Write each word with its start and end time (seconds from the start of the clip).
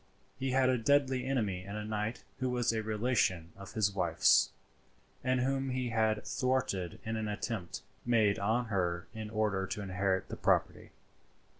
He 0.39 0.49
had 0.49 0.67
a 0.67 0.79
deadly 0.79 1.25
enemy 1.27 1.63
in 1.63 1.75
a 1.75 1.85
knight 1.85 2.23
who 2.39 2.49
was 2.49 2.73
a 2.73 2.81
relation 2.81 3.51
of 3.55 3.73
his 3.73 3.91
wife's, 3.93 4.49
and 5.23 5.41
whom 5.41 5.69
he 5.69 5.89
had 5.89 6.25
thwarted 6.25 6.99
in 7.05 7.17
an 7.17 7.27
attempt 7.27 7.83
made 8.03 8.39
on 8.39 8.65
her 8.73 9.05
in 9.13 9.29
order 9.29 9.67
to 9.67 9.81
inherit 9.83 10.27
the 10.29 10.37
property. 10.37 10.89